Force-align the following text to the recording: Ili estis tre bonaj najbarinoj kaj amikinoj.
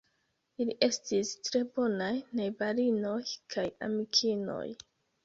Ili 0.63 0.75
estis 0.85 1.33
tre 1.47 1.61
bonaj 1.75 2.09
najbarinoj 2.39 3.19
kaj 3.57 3.67
amikinoj. 3.89 4.65